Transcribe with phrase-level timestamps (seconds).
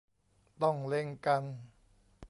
[0.61, 1.43] ต้องเล็งกัน